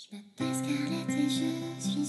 [0.00, 2.04] Je m'appelle Scarlett et je suis une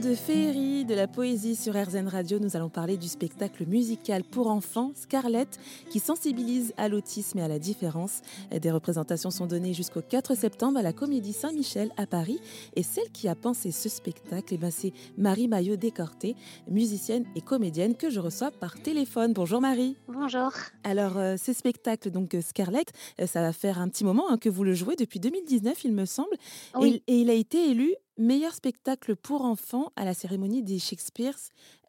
[0.00, 2.38] de féerie, de la poésie sur RZN Radio.
[2.38, 5.58] Nous allons parler du spectacle musical pour enfants Scarlett
[5.90, 8.22] qui sensibilise à l'autisme et à la différence.
[8.50, 12.40] Des représentations sont données jusqu'au 4 septembre à la Comédie Saint-Michel à Paris.
[12.76, 16.34] Et celle qui a pensé ce spectacle, eh ben, c'est Marie Maillot Décorté,
[16.68, 19.34] musicienne et comédienne que je reçois par téléphone.
[19.34, 19.96] Bonjour Marie.
[20.08, 20.50] Bonjour.
[20.82, 22.90] Alors, euh, ce spectacle, donc euh, Scarlett,
[23.20, 25.92] euh, ça va faire un petit moment hein, que vous le jouez depuis 2019, il
[25.92, 26.36] me semble.
[26.74, 27.02] Oui.
[27.06, 31.34] Et, et il a été élu meilleur spectacle pour enfants à la cérémonie des Shakespeare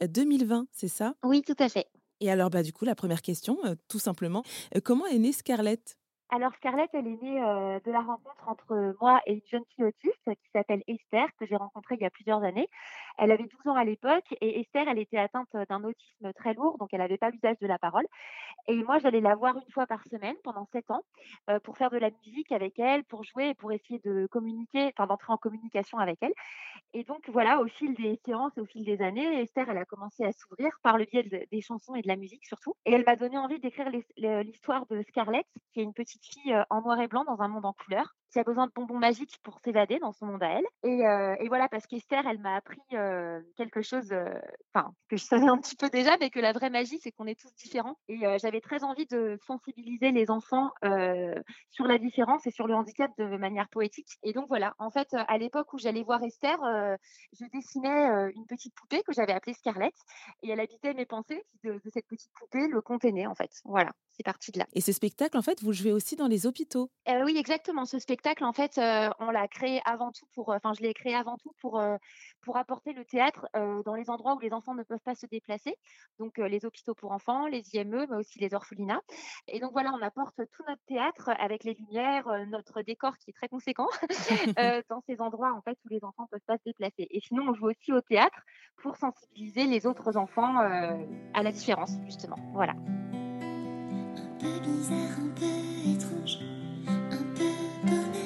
[0.01, 1.15] 2020, c'est ça?
[1.23, 1.87] Oui, tout à fait.
[2.19, 4.43] Et alors, bah, du coup, la première question, euh, tout simplement,
[4.75, 5.97] euh, comment est née Scarlett?
[6.33, 9.83] Alors Scarlett, elle est née euh, de la rencontre entre moi et une jeune fille
[9.83, 12.69] autiste qui s'appelle Esther, que j'ai rencontrée il y a plusieurs années.
[13.17, 16.77] Elle avait 12 ans à l'époque et Esther, elle était atteinte d'un autisme très lourd,
[16.77, 18.05] donc elle n'avait pas l'usage de la parole.
[18.67, 21.03] Et moi, j'allais la voir une fois par semaine pendant 7 ans
[21.49, 24.91] euh, pour faire de la musique avec elle, pour jouer et pour essayer de communiquer,
[24.97, 26.33] enfin d'entrer en communication avec elle.
[26.93, 29.85] Et donc voilà, au fil des séances et au fil des années, Esther, elle a
[29.85, 32.75] commencé à s'ouvrir par le biais de- des chansons et de la musique surtout.
[32.85, 36.81] Et elle m'a donné envie d'écrire l'histoire de Scarlett, qui est une petite fille en
[36.81, 39.59] noir et blanc dans un monde en couleur, qui a besoin de bonbons magiques pour
[39.59, 40.65] s'évader dans son monde à elle.
[40.83, 42.81] Et, voilà, parce qu'Esther, elle m'a appris
[43.57, 47.11] quelque chose, que je savais un petit peu déjà, mais que la vraie magie, c'est
[47.11, 47.97] qu'on est tous différents.
[48.07, 50.71] Et j'avais très envie de sensibiliser les enfants
[51.69, 54.17] sur la différence et sur le handicap de manière poétique.
[54.23, 56.57] Et donc voilà, en fait, à l'époque où j'allais voir Esther,
[57.33, 59.95] je dessinais une petite poupée que j'avais appelée Scarlett,
[60.43, 61.43] et elle habitait mes pensées.
[61.63, 63.51] De, de cette petite poupée, le conte est né, en fait.
[63.65, 64.67] Voilà, c'est parti de là.
[64.73, 66.91] Et ce spectacle, en fait, vous le jouez aussi dans les hôpitaux.
[67.09, 67.85] Euh, oui, exactement.
[67.85, 70.93] Ce spectacle, en fait, euh, on l'a créé avant tout pour, euh, enfin, je l'ai
[70.93, 71.97] créé avant tout pour, euh,
[72.41, 75.75] pour apporter le théâtre dans les endroits où les enfants ne peuvent pas se déplacer.
[76.19, 79.01] Donc, les hôpitaux pour enfants, les IME, mais aussi les orphelinats.
[79.47, 83.33] Et donc, voilà, on apporte tout notre théâtre avec les lumières, notre décor qui est
[83.33, 83.87] très conséquent
[84.89, 87.07] dans ces endroits, en fait, où les enfants ne peuvent pas se déplacer.
[87.11, 88.41] Et sinon, on joue aussi au théâtre
[88.81, 90.97] pour sensibiliser les autres enfants euh,
[91.33, 92.37] à la différence, justement.
[92.53, 92.73] Voilà.
[94.43, 95.45] Un peu bizarre, un peu
[95.91, 96.39] étrange,
[96.87, 97.51] un peu
[97.83, 98.25] paumé.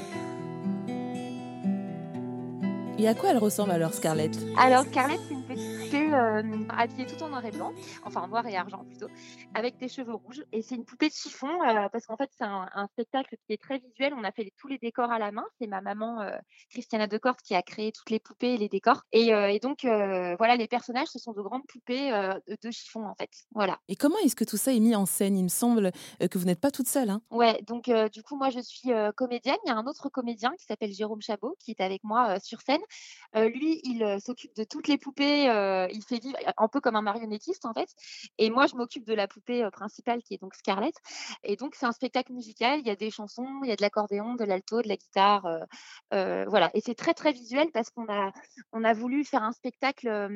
[2.97, 4.37] Et à quoi elle ressemble alors, Scarlett?
[4.57, 8.45] Alors, Scarlett, c'est une petite euh, habillée tout en noir et blanc, enfin en noir
[8.47, 9.07] et argent plutôt,
[9.53, 10.43] avec des cheveux rouges.
[10.51, 13.53] Et c'est une poupée de chiffon euh, parce qu'en fait, c'est un, un spectacle qui
[13.53, 14.13] est très visuel.
[14.17, 15.45] On a fait tous les décors à la main.
[15.59, 16.31] C'est ma maman, euh,
[16.69, 19.03] Christiana Decorte, qui a créé toutes les poupées et les décors.
[19.11, 23.15] Et, euh, et donc, voilà, les personnages, ce sont de grandes poupées de, chiffon, en
[23.15, 23.29] fait.
[23.53, 23.79] Voilà.
[23.87, 25.37] Et comment est-ce que tout ça est mis en scène?
[25.37, 27.09] Il me semble que vous n'êtes pas toute seule.
[27.09, 29.57] Hein Ouais, donc du coup, moi, je suis comédienne.
[29.65, 32.61] Il y a un autre comédien qui s'appelle Jérôme Chabot qui est avec moi sur
[32.61, 32.81] scène.
[33.35, 35.43] Lui, il s'occupe de toutes les poupées.
[35.93, 37.89] il fait vivre un peu comme un marionnettiste, en fait.
[38.37, 40.95] Et moi, je m'occupe de la poupée euh, principale qui est donc Scarlett.
[41.43, 42.79] Et donc, c'est un spectacle musical.
[42.79, 45.45] Il y a des chansons, il y a de l'accordéon, de l'alto, de la guitare.
[45.45, 45.59] euh,
[46.13, 46.71] euh, voilà.
[46.73, 48.31] Et c'est très, très visuel parce qu'on a,
[48.71, 50.29] on a voulu faire un spectacle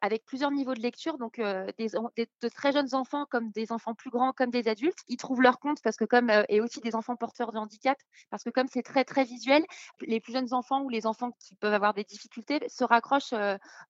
[0.00, 1.18] avec plusieurs niveaux de lecture.
[1.18, 1.40] Donc,
[1.78, 4.98] des, de très jeunes enfants comme des enfants plus grands, comme des adultes.
[5.08, 7.98] Ils trouvent leur compte parce que comme, et aussi des enfants porteurs de handicap,
[8.30, 9.64] parce que comme c'est très, très visuel,
[10.00, 13.34] les plus jeunes enfants ou les enfants qui peuvent avoir des difficultés se raccrochent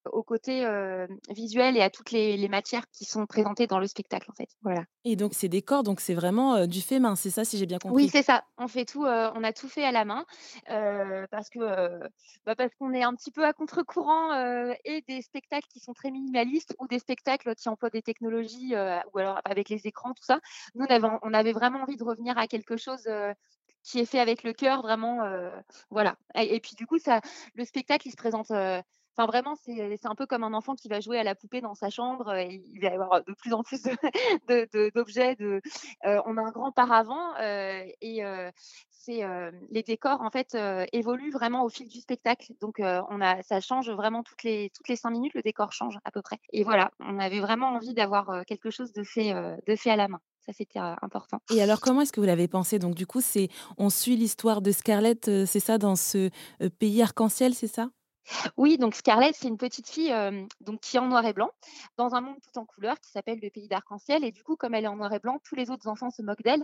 [0.04, 0.64] au côté
[1.28, 4.34] euh, visuel et à toutes les, les matières qui sont présentées dans le spectacle, en
[4.34, 4.48] fait.
[4.62, 4.84] Voilà.
[5.04, 7.66] Et donc, ces décors, donc c'est vraiment euh, du fait main, c'est ça, si j'ai
[7.66, 8.08] bien Oui, compris?
[8.08, 8.44] c'est ça.
[8.56, 10.24] On fait tout, euh, on a tout fait à la main
[10.70, 11.58] euh, parce que
[12.46, 14.32] bah, parce qu'on est un petit peu à contre-courant
[14.84, 18.74] et des spectacles qui sont très minimalistes ou des spectacles qui emploient des technologies
[19.12, 20.38] ou alors avec les écrans, tout ça.
[20.76, 23.08] Nous, on avait, on avait vraiment envie de revenir à quelque chose
[23.82, 25.22] qui est fait avec le cœur, vraiment.
[25.24, 25.50] euh,
[25.90, 26.16] voilà.
[26.34, 27.20] Et, et puis du coup, ça,
[27.54, 28.50] le spectacle, il se présente.
[28.50, 28.80] euh,
[29.20, 31.74] Enfin, vraiment, c'est un peu comme un enfant qui va jouer à la poupée dans
[31.74, 32.28] sa chambre.
[32.28, 33.82] euh, il va y avoir de plus en plus
[34.94, 35.36] d'objets.
[35.42, 35.60] Euh,
[36.24, 38.22] on a un grand paravent euh, et
[39.08, 40.56] les décors en fait
[40.92, 42.54] évoluent vraiment au fil du spectacle.
[42.62, 45.34] Donc, ça change vraiment toutes les cinq minutes.
[45.34, 46.38] Le décor change à peu près.
[46.54, 50.20] Et voilà, on avait vraiment envie d'avoir quelque chose de fait à la main.
[50.46, 51.42] Ça, c'était important.
[51.50, 52.78] Et alors, comment est-ce que vous l'avez pensé?
[52.78, 53.20] Donc, du coup,
[53.76, 56.30] on suit l'histoire de Scarlett, c'est ça, dans ce
[56.78, 57.90] pays arc-en-ciel, c'est ça?
[58.56, 60.14] Oui, donc Scarlett, c'est une petite fille
[60.60, 61.50] donc qui est en noir et blanc,
[61.96, 64.24] dans un monde tout en couleur qui s'appelle le pays d'arc-en-ciel.
[64.24, 66.22] Et du coup, comme elle est en noir et blanc, tous les autres enfants se
[66.22, 66.62] moquent d'elle.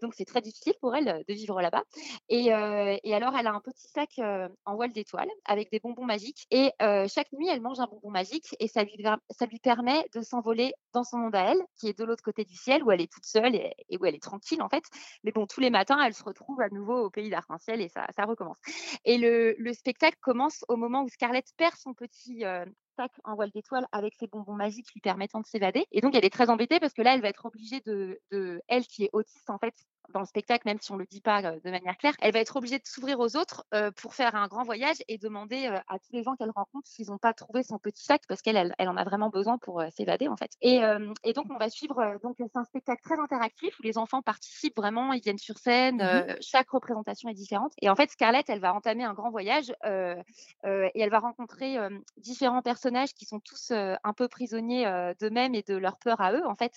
[0.00, 1.82] Donc, c'est très difficile pour elle de vivre là-bas.
[2.28, 4.20] Et, alors, elle a un petit sac
[4.64, 6.46] en voile d'étoile avec des bonbons magiques.
[6.50, 11.04] Et chaque nuit, elle mange un bonbon magique et ça lui permet de s'envoler dans
[11.04, 13.24] son monde à elle, qui est de l'autre côté du ciel, où elle est toute
[13.24, 14.84] seule et, où elle est tranquille, en fait.
[15.24, 18.06] Mais bon, tous les matins, elle se retrouve à nouveau au pays d'arc-en-ciel et ça,
[18.24, 18.58] recommence.
[19.04, 22.64] Et le, le spectacle commence au moment où Scarlett perd son petit euh,
[22.96, 25.86] sac en voile d'étoile avec ses bonbons magiques lui permettant de s'évader.
[25.92, 28.20] Et donc, elle est très embêtée parce que là, elle va être obligée de
[28.68, 29.74] elle qui est autiste, en fait,
[30.12, 32.40] dans le spectacle, même si on ne le dit pas de manière claire, elle va
[32.40, 33.64] être obligée de s'ouvrir aux autres
[33.96, 37.18] pour faire un grand voyage et demander à tous les gens qu'elle rencontre s'ils n'ont
[37.18, 40.36] pas trouvé son petit sac parce qu'elle elle, en a vraiment besoin pour s'évader en
[40.36, 40.50] fait.
[40.60, 40.80] Et,
[41.24, 44.76] et, donc on va suivre, donc c'est un spectacle très interactif où les enfants participent
[44.76, 47.72] vraiment, ils viennent sur scène, mmh chaque représentation est différente.
[47.80, 51.78] Et en fait, Scarlett, elle va entamer un grand voyage et elle va rencontrer
[52.16, 56.46] différents personnages qui sont tous un peu prisonniers d'eux-mêmes et de leur peur à eux
[56.46, 56.72] en fait.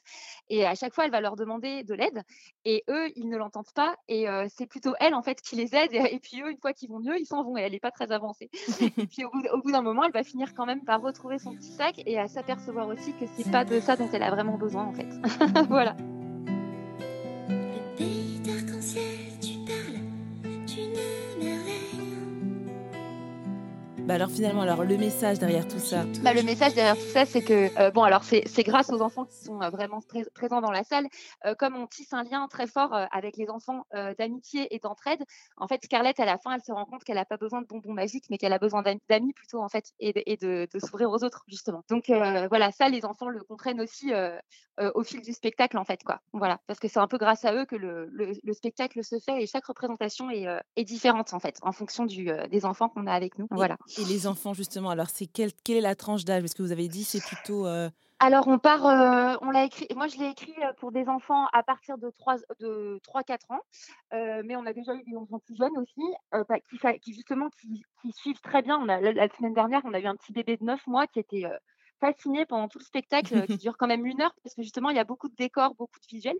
[0.50, 2.24] Et à chaque fois, elle va leur demander de l'aide
[2.63, 5.94] et eux, ils ne l'entendent pas et c'est plutôt elle en fait qui les aide
[5.94, 7.92] et, puis eux, une fois qu'ils vont mieux, ils s'en vont et elle n'est pas
[7.92, 8.50] très avancée.
[8.98, 11.72] et puis au bout, d'un moment, elle va finir quand même par retrouver son petit
[11.72, 14.86] sac et à s'apercevoir aussi que c'est pas de ça dont elle a vraiment besoin
[14.86, 15.08] en fait.
[15.70, 15.96] voilà.
[24.16, 27.26] Bah alors finalement, alors le message derrière tout ça bah, Le message derrière tout ça,
[27.26, 30.00] c'est que, euh, bon, alors c'est grâce aux enfants qui sont euh, vraiment
[30.34, 31.08] présents dans la salle,
[31.46, 33.84] euh, comme on tisse un lien très fort avec les enfants
[34.18, 35.22] d'amitié et d'entraide,
[35.58, 37.68] en fait, Scarlett, à la fin, elle se rend compte qu'elle n'a pas besoin de
[37.68, 41.24] bonbons magiques, mais qu'elle a besoin d'amis plutôt, en fait, et de, de, s'ouvrir aux
[41.24, 41.84] autres, justement.
[41.90, 44.14] Donc voilà, ça, les enfants le comprennent aussi
[44.78, 46.22] au fil du spectacle, en fait, quoi.
[46.32, 49.44] Voilà, parce que c'est un peu grâce à eux que le, le, spectacle se fait
[49.44, 50.46] et chaque représentation est,
[50.76, 53.48] est différente, en fait, en fonction du, des enfants qu'on a avec nous.
[53.52, 53.78] Voilà.
[53.98, 56.42] Et les enfants, justement, alors c'est quelle, quelle est la tranche d'âge?
[56.42, 57.66] Parce que vous avez dit c'est plutôt.
[57.68, 59.88] Euh alors on part, euh, on l'a écrit.
[59.94, 63.60] Moi je l'ai écrit euh, pour des enfants à partir de 3 de 3-4 ans,
[64.44, 66.02] mais on a déjà eu des enfants plus jeunes aussi,
[66.69, 68.80] qui, qui, justement qui, qui, suivent très bien.
[68.80, 71.19] On a, la, semaine dernière, on a eu un petit bébé de 9 mois qui
[71.19, 71.44] était
[72.00, 74.96] fascinée pendant tout le spectacle qui dure quand même une heure parce que justement il
[74.96, 76.40] y a beaucoup de décors, beaucoup de visuels.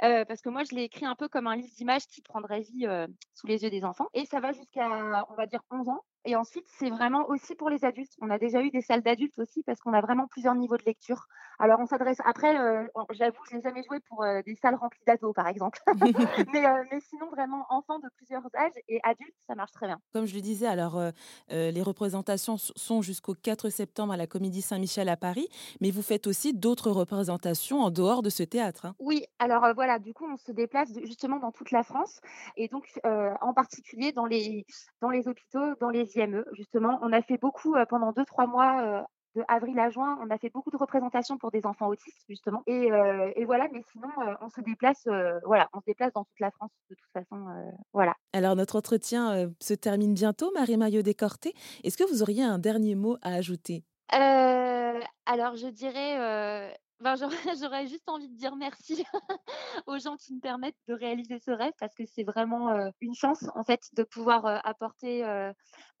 [0.00, 2.86] parce que moi je l'ai écrit un peu comme un livre d'images qui prendrait vie
[3.34, 4.88] sous les yeux des enfants et ça va jusqu'à
[5.28, 6.04] on va dire 11 ans.
[6.26, 8.12] Et ensuite, c'est vraiment aussi pour les adultes.
[8.20, 10.84] On a déjà eu des salles d'adultes aussi parce qu'on a vraiment plusieurs niveaux de
[10.84, 11.26] lecture.
[11.58, 12.18] Alors, on s'adresse.
[12.24, 15.78] Après, euh, j'avoue, je n'ai jamais joué pour euh, des salles remplies d'ados, par exemple.
[16.52, 20.00] mais, euh, mais, sinon, vraiment, enfants de plusieurs âges et adultes, ça marche très bien.
[20.14, 21.00] Comme je le disais, alors,
[21.48, 25.48] les représentations sont jusqu'au 4 septembre à la Comédie Saint-Michel à Paris.
[25.80, 28.86] Mais vous faites aussi d'autres représentations en dehors de ce théâtre.
[28.86, 28.94] Hein.
[28.98, 32.20] Oui, alors voilà, du coup, on se déplace justement dans toute la France
[32.56, 34.64] et donc en particulier dans les,
[35.00, 36.98] dans les hôpitaux, dans les IME, justement.
[37.02, 39.02] On a fait beaucoup euh, pendant deux, trois mois euh,
[39.36, 42.64] de avril à juin, on a fait beaucoup de représentations pour des enfants autistes justement.
[42.66, 44.08] Et, euh, voilà, mais sinon
[44.40, 45.06] on se déplace,
[45.44, 47.46] voilà, on se déplace dans toute la France de toute façon,
[47.92, 48.16] voilà.
[48.32, 51.54] Alors notre entretien se termine bientôt, Marie Maillot Décorté.
[51.84, 53.84] Est-ce que vous auriez un dernier mot à ajouter?
[54.10, 57.16] Alors je dirais ben,
[57.60, 59.04] j'aurais juste envie de dire merci
[59.86, 63.44] aux gens qui me permettent de réaliser ce rêve parce que c'est vraiment une chance
[63.54, 65.24] en fait de pouvoir apporter.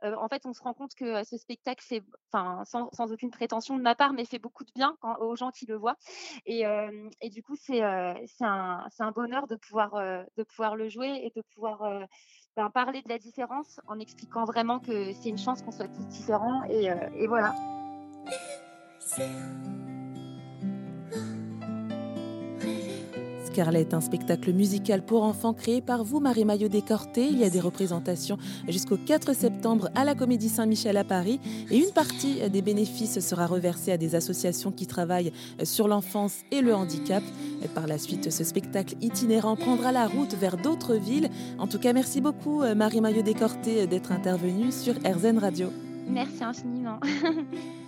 [0.02, 2.02] en fait, on se rend compte que ce spectacle fait,
[2.32, 5.66] enfin, sans, aucune prétention de ma part, mais fait beaucoup de bien aux gens qui
[5.66, 5.96] le voient.
[6.46, 6.64] Et,
[7.20, 7.80] et du coup, c'est
[8.26, 9.92] c'est un, un, bonheur de pouvoir,
[10.36, 12.06] de pouvoir le jouer et de pouvoir
[12.56, 16.06] ben, parler de la différence en expliquant vraiment que c'est une chance qu'on soit tous
[16.08, 16.64] différents.
[16.64, 17.54] Et, et voilà.
[23.60, 27.26] Scarlett, un spectacle musical pour enfants créé par vous, Marie Maillot Décorté.
[27.26, 31.40] Il y a des représentations jusqu'au 4 septembre à la Comédie Saint-Michel à Paris
[31.70, 35.30] et une partie des bénéfices sera reversée à des associations qui travaillent
[35.62, 37.22] sur l'enfance et le handicap.
[37.74, 41.28] par la suite, ce spectacle itinérant prendra la route vers d'autres villes.
[41.58, 45.68] En tout cas, merci beaucoup, Marie Maillot Décorté, d'être intervenue sur RZN Radio.
[46.08, 46.98] Merci infiniment.